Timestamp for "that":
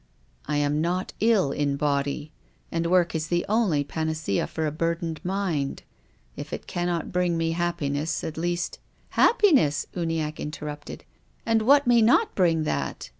12.63-13.09